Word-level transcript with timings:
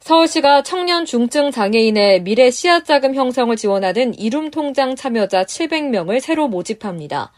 서울시가 0.00 0.62
청년 0.62 1.04
중증 1.04 1.50
장애인의 1.50 2.22
미래 2.22 2.50
씨앗 2.50 2.86
자금 2.86 3.14
형성을 3.14 3.54
지원하는 3.54 4.18
이름 4.18 4.50
통장 4.50 4.96
참여자 4.96 5.44
700명을 5.44 6.20
새로 6.20 6.48
모집합니다. 6.48 7.32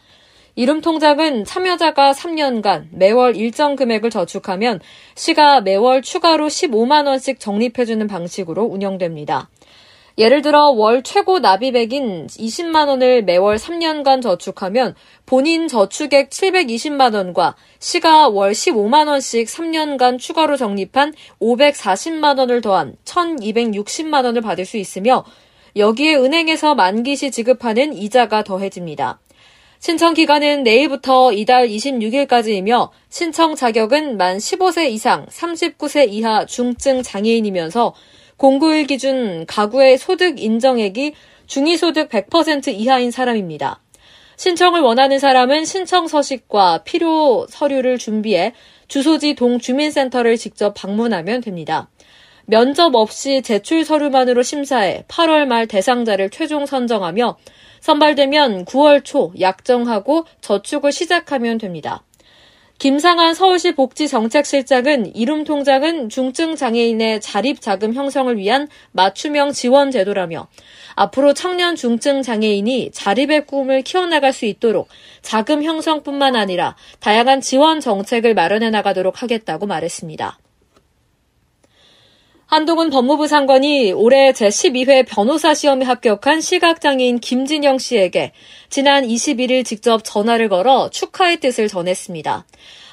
이름 0.55 0.81
통장은 0.81 1.45
참여자가 1.45 2.13
3년간 2.13 2.87
매월 2.93 3.35
일정 3.35 3.75
금액을 3.75 4.11
저축하면 4.11 4.81
시가 5.17 5.63
매월 5.63 6.03
추가로 6.03 6.47
15만 6.47 7.09
원씩 7.09 7.41
적립해 7.41 7.85
주는 7.85 8.07
방식으로 8.07 8.63
운영됩니다. 8.63 9.51
예를 10.19 10.43
들어 10.43 10.71
월 10.71 11.03
최고 11.03 11.39
납입액인 11.39 12.27
20만 12.27 12.89
원을 12.89 13.23
매월 13.23 13.57
3년간 13.57 14.21
저축하면 14.23 14.95
본인 15.25 15.69
저축액 15.69 16.31
720만 16.31 17.15
원과 17.15 17.57
시가 17.79 18.29
월 18.29 18.53
15만 18.53 19.09
원씩 19.09 19.47
3년간 19.47 20.19
추가로 20.19 20.57
적립한 20.57 21.15
540만 21.41 22.39
원을 22.39 22.61
더한 22.61 22.97
1260만 23.05 24.25
원을 24.25 24.43
받을 24.43 24.67
수 24.67 24.77
있으며 24.77 25.25
여기에 25.77 26.17
은행에서 26.17 26.75
만기 26.75 27.17
시 27.17 27.31
지급하는 27.31 27.95
이자가 27.95 28.45
더해집니다. 28.45 29.21
신청 29.79 30.15
기간은 30.15 30.63
내일부터 30.63 31.33
이달 31.33 31.67
26일까지이며 31.67 32.91
신청 33.09 33.57
자격은 33.57 34.17
만 34.17 34.37
15세 34.37 34.91
이상 34.91 35.27
39세 35.27 36.09
이하 36.09 36.47
중증 36.47 37.03
장애인이면서 37.03 37.93
공고일 38.43 38.89
기준 38.89 39.47
가구의 39.47 39.99
소득 39.99 40.43
인정액이 40.43 41.15
중위소득 41.47 42.09
100% 42.09 42.75
이하인 42.75 43.13
사람입니다. 43.13 43.81
신청을 44.37 44.81
원하는 44.81 45.21
사람은 45.21 45.65
신청 45.65 46.09
서식과 46.09 46.83
필요 46.83 47.47
서류를 47.49 47.99
준비해 47.99 48.53
주소지 48.89 49.37
동주민센터를 49.37 50.37
직접 50.37 50.75
방문하면 50.75 51.41
됩니다. 51.41 51.89
면접 52.47 52.97
없이 52.97 53.43
제출 53.43 53.85
서류만으로 53.85 54.43
심사해 54.43 55.05
8월 55.07 55.47
말 55.47 55.69
대상자를 55.69 56.31
최종 56.31 56.67
선정하며 56.67 57.37
선발되면 57.79 58.65
9월 58.65 59.05
초 59.05 59.33
약정하고 59.39 60.27
저축을 60.41 60.91
시작하면 60.91 61.59
됩니다. 61.59 62.03
김상한 62.83 63.35
서울시 63.35 63.77
복지정책실장은 63.77 65.15
이름 65.15 65.45
통장은 65.45 66.09
중증 66.09 66.57
장애인의 66.57 67.21
자립 67.21 67.61
자금 67.61 67.95
형성을 67.95 68.37
위한 68.37 68.67
맞춤형 68.91 69.53
지원 69.53 69.93
제도라며 69.93 70.49
앞으로 70.97 71.33
청년 71.33 71.77
중증 71.77 72.23
장애인이 72.23 72.91
자립의 72.91 73.47
꿈을 73.47 73.83
키워나갈 73.83 74.33
수 74.33 74.47
있도록 74.47 74.89
자금 75.21 75.63
형성뿐만 75.63 76.35
아니라 76.35 76.75
다양한 76.99 77.41
지원 77.41 77.79
정책을 77.79 78.35
마련해 78.35 78.71
나가도록 78.71 79.23
하겠다고 79.23 79.67
말했습니다. 79.67 80.41
한동훈 82.53 82.91
법무부 82.91 83.29
장관이 83.29 83.93
올해 83.93 84.31
제12회 84.33 85.07
변호사 85.09 85.55
시험에 85.55 85.87
합격한 85.87 86.43
시각장애인 86.43 87.19
김진영 87.19 87.79
씨에게 87.79 88.33
지난 88.69 89.05
21일 89.07 89.65
직접 89.65 90.03
전화를 90.05 90.51
걸어 90.51 90.91
축하의 90.91 91.41
뜻을 91.41 91.69
전했습니다. 91.69 92.45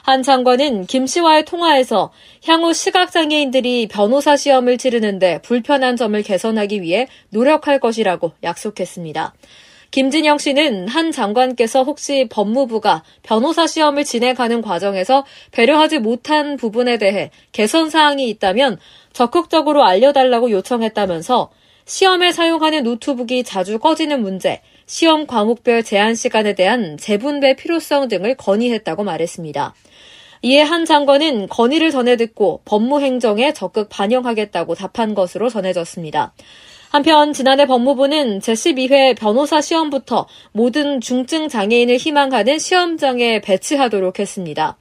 한 0.03 0.23
장관은 0.23 0.85
김 0.85 1.05
씨와의 1.05 1.43
통화에서 1.43 2.13
향후 2.45 2.73
시각장애인들이 2.73 3.89
변호사 3.89 4.37
시험을 4.37 4.77
치르는데 4.77 5.41
불편한 5.41 5.97
점을 5.97 6.21
개선하기 6.21 6.81
위해 6.81 7.09
노력할 7.31 7.81
것이라고 7.81 8.31
약속했습니다. 8.41 9.33
김진영 9.91 10.37
씨는 10.37 10.87
한 10.87 11.11
장관께서 11.11 11.83
혹시 11.83 12.27
법무부가 12.29 13.03
변호사 13.23 13.65
시험을 13.65 14.03
진행하는 14.03 14.61
과정에서 14.61 15.25
배려하지 15.51 15.99
못한 15.99 16.57
부분에 16.57 16.97
대해 16.97 17.31
개선 17.51 17.89
사항이 17.89 18.29
있다면 18.29 18.77
적극적으로 19.13 19.83
알려달라고 19.83 20.51
요청했다면서 20.51 21.49
시험에 21.85 22.31
사용하는 22.31 22.83
노트북이 22.83 23.43
자주 23.43 23.79
꺼지는 23.79 24.21
문제, 24.21 24.61
시험 24.85 25.25
과목별 25.25 25.83
제한 25.83 26.13
시간에 26.13 26.53
대한 26.53 26.97
재분배 26.97 27.55
필요성 27.55 28.09
등을 28.09 28.35
건의했다고 28.35 29.03
말했습니다. 29.03 29.73
이에 30.43 30.61
한 30.61 30.85
장관은 30.85 31.47
건의를 31.47 31.89
전해 31.89 32.15
듣고 32.15 32.61
법무행정에 32.65 33.53
적극 33.53 33.89
반영하겠다고 33.89 34.75
답한 34.75 35.15
것으로 35.15 35.49
전해졌습니다. 35.49 36.33
한편 36.89 37.33
지난해 37.33 37.67
법무부는 37.67 38.39
제12회 38.39 39.15
변호사 39.15 39.61
시험부터 39.61 40.27
모든 40.51 40.99
중증 40.99 41.47
장애인을 41.47 41.97
희망하는 41.97 42.57
시험장에 42.57 43.41
배치하도록 43.41 44.17
했습니다. 44.17 44.75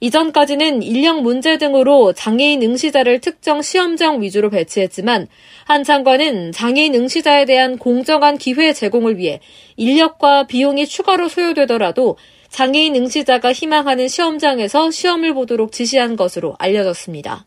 이전까지는 0.00 0.82
인력 0.82 1.22
문제 1.22 1.56
등으로 1.56 2.12
장애인 2.12 2.62
응시자를 2.62 3.20
특정 3.20 3.62
시험장 3.62 4.20
위주로 4.20 4.50
배치했지만 4.50 5.26
한 5.64 5.84
장관은 5.84 6.52
장애인 6.52 6.94
응시자에 6.94 7.46
대한 7.46 7.78
공정한 7.78 8.36
기회 8.36 8.74
제공을 8.74 9.16
위해 9.16 9.40
인력과 9.76 10.46
비용이 10.46 10.86
추가로 10.86 11.28
소요되더라도 11.28 12.18
장애인 12.50 12.94
응시자가 12.94 13.54
희망하는 13.54 14.06
시험장에서 14.06 14.90
시험을 14.90 15.32
보도록 15.32 15.72
지시한 15.72 16.16
것으로 16.16 16.56
알려졌습니다. 16.58 17.46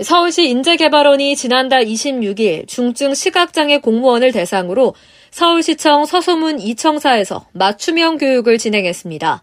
서울시 0.00 0.48
인재개발원이 0.48 1.34
지난달 1.34 1.84
26일 1.84 2.68
중증 2.68 3.14
시각장애 3.14 3.78
공무원을 3.78 4.30
대상으로 4.30 4.94
서울시청 5.32 6.04
서소문 6.04 6.60
이청사에서 6.60 7.46
맞춤형 7.52 8.18
교육을 8.18 8.58
진행했습니다. 8.58 9.42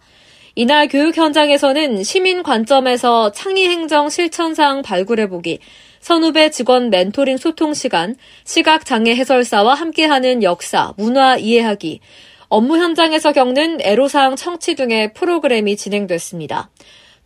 이날 0.56 0.88
교육 0.88 1.18
현장에서는 1.18 2.04
시민 2.04 2.42
관점에서 2.42 3.34
창의 3.34 3.68
행정 3.68 4.10
실천사항 4.10 4.82
발굴해보기, 4.82 5.60
선후배 6.00 6.52
직원 6.52 6.90
멘토링 6.90 7.36
소통 7.36 7.74
시간, 7.74 8.16
시각장애 8.46 9.14
해설사와 9.14 9.74
함께하는 9.74 10.42
역사, 10.42 10.94
문화 10.96 11.36
이해하기, 11.36 12.00
업무 12.48 12.78
현장에서 12.78 13.34
겪는 13.34 13.80
애로사항 13.82 14.38
청취 14.38 14.76
등의 14.76 15.14
프로그램이 15.14 15.76
진행됐습니다. 15.76 16.70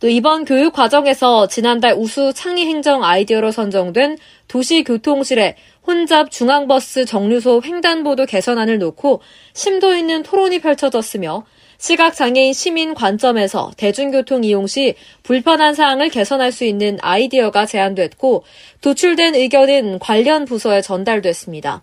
또 0.00 0.08
이번 0.08 0.46
교육 0.46 0.72
과정에서 0.72 1.46
지난달 1.46 1.92
우수 1.92 2.32
창의 2.32 2.64
행정 2.64 3.04
아이디어로 3.04 3.52
선정된 3.52 4.16
도시교통실의 4.48 5.56
혼잡 5.86 6.30
중앙버스 6.30 7.04
정류소 7.04 7.60
횡단보도 7.62 8.24
개선안을 8.24 8.78
놓고 8.78 9.20
심도 9.52 9.94
있는 9.94 10.22
토론이 10.22 10.60
펼쳐졌으며 10.60 11.44
시각장애인 11.76 12.52
시민 12.54 12.94
관점에서 12.94 13.72
대중교통 13.76 14.44
이용 14.44 14.66
시 14.66 14.94
불편한 15.22 15.74
사항을 15.74 16.08
개선할 16.08 16.50
수 16.50 16.64
있는 16.64 16.98
아이디어가 17.00 17.66
제안됐고 17.66 18.44
도출된 18.80 19.34
의견은 19.34 19.98
관련 19.98 20.46
부서에 20.46 20.80
전달됐습니다. 20.82 21.82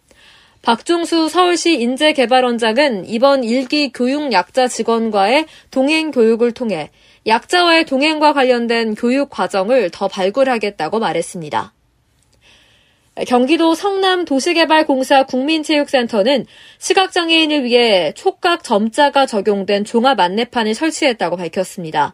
박종수 0.68 1.30
서울시 1.30 1.80
인재개발원장은 1.80 3.08
이번 3.08 3.46
일기 3.46 3.90
교육 3.94 4.34
약자 4.34 4.68
직원과의 4.68 5.46
동행 5.72 6.12
교육을 6.12 6.52
통해 6.52 6.90
약자와의 7.26 7.86
동행과 7.86 8.34
관련된 8.34 8.96
교육 8.96 9.30
과정을 9.30 9.92
더 9.92 10.10
발굴하겠다고 10.10 11.00
말했습니다. 11.00 11.74
경기도 13.28 13.76
성남 13.76 14.26
도시개발공사 14.26 15.24
국민체육센터는 15.24 16.46
시각장애인을 16.80 17.64
위해 17.64 18.12
촉각 18.12 18.66
점자가 18.66 19.26
적용된 19.26 19.86
종합 19.86 20.20
안내판을 20.20 20.74
설치했다고 20.74 21.38
밝혔습니다. 21.38 22.14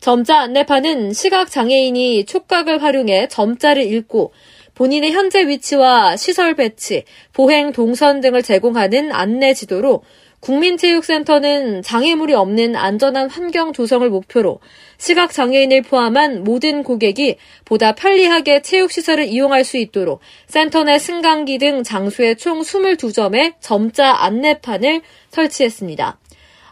점자 0.00 0.40
안내판은 0.40 1.12
시각장애인이 1.12 2.24
촉각을 2.26 2.82
활용해 2.82 3.28
점자를 3.28 3.84
읽고 3.84 4.32
본인의 4.74 5.12
현재 5.12 5.46
위치와 5.46 6.16
시설 6.16 6.54
배치, 6.54 7.04
보행 7.32 7.72
동선 7.72 8.20
등을 8.20 8.42
제공하는 8.42 9.12
안내 9.12 9.54
지도로 9.54 10.02
국민체육센터는 10.44 11.82
장애물이 11.82 12.34
없는 12.34 12.76
안전한 12.76 13.30
환경 13.30 13.72
조성을 13.72 14.08
목표로 14.10 14.60
시각장애인을 14.98 15.82
포함한 15.82 16.44
모든 16.44 16.82
고객이 16.82 17.36
보다 17.64 17.94
편리하게 17.94 18.60
체육시설을 18.60 19.24
이용할 19.24 19.64
수 19.64 19.78
있도록 19.78 20.20
센터 20.46 20.84
내 20.84 20.98
승강기 20.98 21.58
등 21.58 21.82
장소에 21.82 22.34
총 22.34 22.60
22점의 22.60 23.54
점자 23.60 24.12
안내판을 24.12 25.00
설치했습니다. 25.30 26.18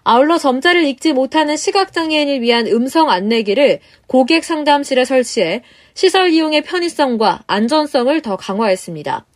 아울러 0.05 0.39
점자를 0.39 0.85
읽지 0.85 1.13
못하는 1.13 1.57
시각장애인을 1.57 2.41
위한 2.41 2.67
음성 2.67 3.11
안내기를 3.11 3.81
고객 4.07 4.45
상담실에 4.45 5.05
설치해 5.05 5.63
시설 5.95 6.31
이용의 6.31 6.63
편의성과 6.63 7.45
안전성을 7.47 8.21
더 8.23 8.37
강화했습니다. 8.37 9.27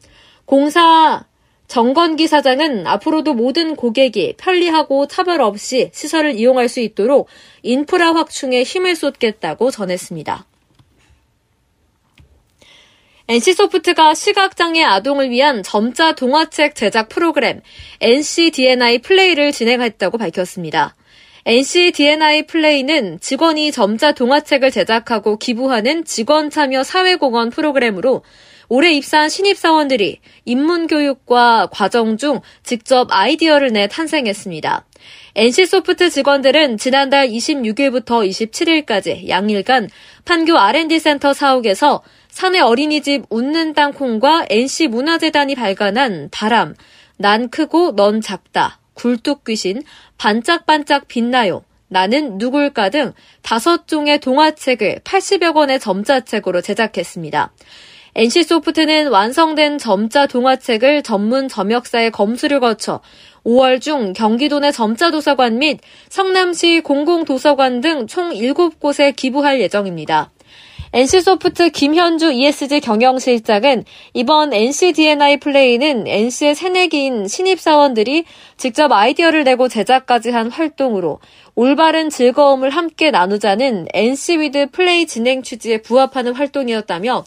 공사 0.45 1.25
정건기 1.69 2.29
사장은 2.29 2.87
앞으로도 2.87 3.35
모든 3.35 3.75
고객이 3.75 4.35
편리하고 4.37 5.07
차별 5.07 5.41
없이 5.41 5.91
시설을 5.93 6.35
이용할 6.35 6.69
수 6.69 6.81
있도록 6.81 7.29
인프라 7.63 8.15
확충에 8.15 8.63
힘을 8.63 8.95
쏟겠다고 8.95 9.71
전했습니다. 9.71 10.47
NC소프트가 13.29 14.15
시각장애 14.15 14.85
아동을 14.85 15.31
위한 15.31 15.65
점자 15.65 16.13
동화책 16.13 16.77
제작 16.77 17.09
프로그램 17.09 17.61
NCDNI 18.01 18.99
플레이를 18.99 19.51
진행했다고 19.51 20.17
밝혔습니다. 20.17 20.95
NCDNI 21.45 22.47
플레이는 22.47 23.19
직원이 23.21 23.73
점자 23.73 24.13
동화책을 24.13 24.71
제작하고 24.71 25.39
기부하는 25.39 26.05
직원 26.05 26.51
참여 26.51 26.85
사회공헌 26.85 27.51
프로그램으로 27.51 28.23
올해 28.69 28.93
입사한 28.93 29.29
신입사원들이 29.29 30.21
입문교육과 30.45 31.69
과정 31.71 32.17
중 32.17 32.41
직접 32.63 33.09
아이디어를 33.11 33.73
내 33.73 33.89
탄생했습니다. 33.89 34.85
NC소프트 35.35 36.11
직원들은 36.11 36.79
지난달 36.79 37.29
26일부터 37.29 38.29
27일까지 38.29 39.29
양일간 39.29 39.89
판교 40.25 40.57
R&D 40.57 40.99
센터 40.99 41.33
사옥에서 41.33 42.03
사내 42.37 42.61
어린이집 42.61 43.25
웃는 43.31 43.73
땅콩과 43.73 44.45
NC문화재단이 44.51 45.55
발간한 45.55 46.29
바람, 46.31 46.75
난 47.17 47.49
크고 47.49 47.97
넌 47.97 48.21
작다, 48.21 48.79
굴뚝 48.93 49.45
귀신, 49.45 49.83
반짝반짝 50.19 51.09
빛나요, 51.09 51.65
나는 51.89 52.37
누굴까 52.37 52.91
등 52.91 53.15
다섯 53.41 53.89
종의 53.89 54.21
동화책을 54.21 55.01
80여 55.03 55.55
권의 55.55 55.81
점자책으로 55.81 56.61
제작했습니다. 56.61 57.55
NC소프트는 58.15 59.09
완성된 59.09 59.79
점자 59.79 60.27
동화책을 60.27 61.05
전문 61.05 61.49
점역사의 61.49 62.11
검수를 62.11 62.61
거쳐 62.61 63.01
5월 63.47 63.81
중 63.81 64.13
경기도 64.13 64.59
내 64.61 64.73
점자도서관 64.73 65.57
및 65.57 65.81
성남시 66.11 66.83
공공도서관 66.83 67.81
등 67.81 68.07
총 68.07 68.29
7곳에 68.35 69.17
기부할 69.17 69.59
예정입니다. 69.63 70.33
NC소프트 70.93 71.71
김현주 71.71 72.33
ESG 72.33 72.81
경영실장은 72.81 73.85
이번 74.15 74.53
NCDNI 74.53 75.39
플레이는 75.39 76.07
NC의 76.07 76.55
새내기인 76.55 77.27
신입사원들이 77.27 78.25
직접 78.57 78.93
아이디어를 78.93 79.45
내고 79.45 79.69
제작까지 79.69 80.31
한 80.31 80.51
활동으로 80.51 81.19
올바른 81.55 82.09
즐거움을 82.09 82.71
함께 82.71 83.11
나누자는 83.11 83.87
NC 83.93 84.39
With 84.39 84.71
Play 84.71 85.07
진행 85.07 85.43
취지에 85.43 85.83
부합하는 85.83 86.35
활동이었다며 86.35 87.25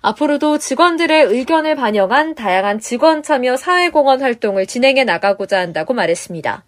앞으로도 0.00 0.58
직원들의 0.58 1.24
의견을 1.24 1.76
반영한 1.76 2.34
다양한 2.34 2.80
직원 2.80 3.22
참여 3.22 3.56
사회공헌 3.56 4.22
활동을 4.22 4.66
진행해 4.66 5.04
나가고자 5.04 5.58
한다고 5.58 5.94
말했습니다. 5.94 6.64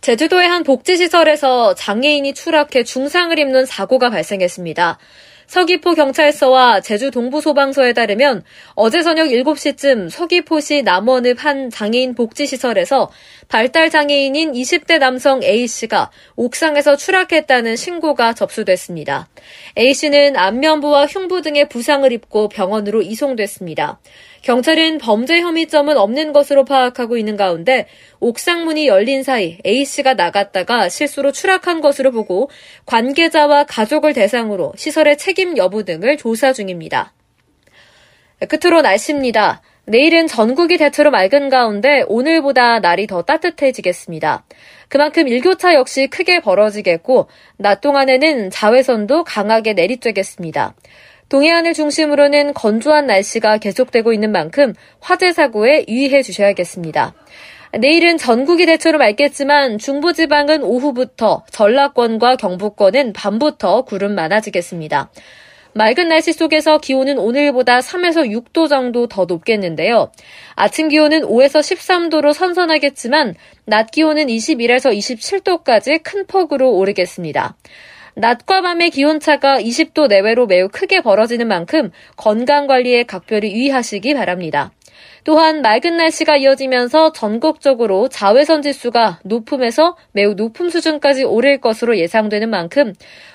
제주도의 0.00 0.48
한 0.48 0.62
복지시설에서 0.62 1.74
장애인이 1.74 2.32
추락해 2.34 2.84
중상을 2.84 3.36
입는 3.38 3.66
사고가 3.66 4.10
발생했습니다. 4.10 4.98
서귀포 5.48 5.94
경찰서와 5.94 6.82
제주 6.82 7.10
동부소방서에 7.10 7.94
따르면 7.94 8.44
어제 8.74 9.02
저녁 9.02 9.28
7시쯤 9.28 10.10
서귀포시 10.10 10.82
남원읍 10.82 11.42
한 11.42 11.70
장애인 11.70 12.14
복지시설에서 12.14 13.10
발달 13.48 13.88
장애인인 13.88 14.52
20대 14.52 14.98
남성 14.98 15.42
A씨가 15.42 16.10
옥상에서 16.36 16.96
추락했다는 16.96 17.76
신고가 17.76 18.34
접수됐습니다. 18.34 19.28
A씨는 19.78 20.36
안면부와 20.36 21.06
흉부 21.06 21.40
등의 21.40 21.70
부상을 21.70 22.12
입고 22.12 22.50
병원으로 22.50 23.00
이송됐습니다. 23.00 24.00
경찰은 24.42 24.98
범죄 24.98 25.40
혐의점은 25.40 25.96
없는 25.96 26.32
것으로 26.32 26.64
파악하고 26.64 27.16
있는 27.16 27.36
가운데 27.36 27.86
옥상 28.20 28.64
문이 28.64 28.86
열린 28.86 29.22
사이 29.22 29.58
A씨가 29.66 30.14
나갔다가 30.14 30.88
실수로 30.88 31.32
추락한 31.32 31.80
것으로 31.80 32.12
보고 32.12 32.50
관계자와 32.86 33.64
가족을 33.64 34.12
대상으로 34.14 34.72
시설의 34.76 35.18
책임 35.18 35.56
여부 35.56 35.84
등을 35.84 36.16
조사 36.16 36.52
중입니다. 36.52 37.12
끝으로 38.48 38.82
날씨입니다. 38.82 39.62
내일은 39.88 40.26
전국이 40.26 40.76
대체로 40.76 41.10
맑은 41.10 41.48
가운데 41.48 42.04
오늘보다 42.06 42.78
날이 42.80 43.06
더 43.06 43.22
따뜻해지겠습니다. 43.22 44.44
그만큼 44.88 45.26
일교차 45.28 45.74
역시 45.74 46.08
크게 46.08 46.40
벌어지겠고 46.40 47.28
낮 47.56 47.80
동안에는 47.80 48.50
자외선도 48.50 49.24
강하게 49.24 49.74
내리쬐겠습니다. 49.74 50.74
동해안을 51.28 51.74
중심으로는 51.74 52.54
건조한 52.54 53.06
날씨가 53.06 53.58
계속되고 53.58 54.12
있는 54.12 54.32
만큼 54.32 54.74
화재 55.00 55.32
사고에 55.32 55.84
유의해 55.88 56.22
주셔야겠습니다. 56.22 57.14
내일은 57.78 58.16
전국이 58.16 58.64
대체로 58.64 58.98
맑겠지만 58.98 59.76
중부지방은 59.78 60.62
오후부터 60.62 61.44
전라권과 61.50 62.36
경북권은 62.36 63.12
밤부터 63.12 63.82
구름 63.82 64.14
많아지겠습니다. 64.14 65.10
맑은 65.74 66.08
날씨 66.08 66.32
속에서 66.32 66.78
기온은 66.78 67.18
오늘보다 67.18 67.80
3에서 67.80 68.26
6도 68.26 68.68
정도 68.68 69.06
더 69.06 69.26
높겠는데요. 69.26 70.10
아침 70.54 70.88
기온은 70.88 71.22
5에서 71.22 71.60
13도로 71.60 72.32
선선하겠지만 72.32 73.34
낮 73.66 73.90
기온은 73.90 74.26
21에서 74.26 74.96
27도까지 74.96 76.02
큰 76.02 76.26
폭으로 76.26 76.72
오르겠습니다. 76.72 77.54
낮과 78.18 78.62
밤의 78.62 78.90
기온차가 78.90 79.60
20도 79.60 80.08
내외로 80.08 80.46
매우 80.46 80.68
크게 80.68 81.02
벌어지는 81.02 81.46
만큼 81.46 81.92
건강관리에 82.16 83.04
각별히 83.04 83.52
유의하시기 83.52 84.12
바랍니다. 84.14 84.72
또한 85.22 85.62
맑은 85.62 85.96
날씨가 85.96 86.38
이어지면서 86.38 87.12
전국적으로 87.12 88.08
자외선 88.08 88.62
지수가 88.62 89.20
높음에서 89.22 89.96
매우 90.10 90.34
높음 90.34 90.68
수준까지 90.68 91.22
오를 91.24 91.60
것으로 91.60 91.96
예상되는 91.96 92.50
만큼 92.50 92.92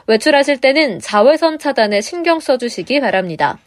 외출하실 0.08 0.60
때는 0.60 1.00
자외선 1.00 1.60
차단에 1.60 2.02
신경 2.02 2.42
써주시기 2.42 3.00
바랍니다. 3.00 3.60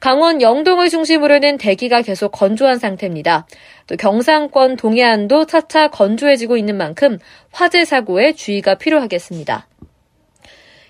강원 0.00 0.40
영동을 0.40 0.88
중심으로는 0.88 1.58
대기가 1.58 2.00
계속 2.00 2.30
건조한 2.30 2.78
상태입니다. 2.78 3.46
또 3.86 3.96
경상권 3.96 4.76
동해안도 4.76 5.44
차차 5.46 5.88
건조해지고 5.88 6.56
있는 6.56 6.76
만큼 6.76 7.18
화재 7.52 7.84
사고에 7.84 8.32
주의가 8.32 8.76
필요하겠습니다. 8.76 9.66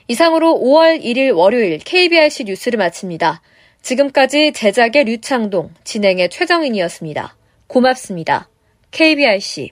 이상으로 0.09 0.61
5월 0.63 1.03
1일 1.03 1.35
월요일 1.35 1.79
KBRC 1.79 2.45
뉴스를 2.45 2.79
마칩니다. 2.79 3.41
지금까지 3.83 4.53
제작의 4.53 5.05
류창동, 5.05 5.71
진행의 5.85 6.31
최정인이었습니다. 6.31 7.37
고맙습니다. 7.67 8.49
KBRC 8.91 9.71